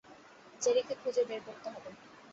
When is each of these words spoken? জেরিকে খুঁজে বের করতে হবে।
জেরিকে 0.61 0.93
খুঁজে 1.01 1.23
বের 1.29 1.41
করতে 1.47 1.67
হবে। 1.73 1.89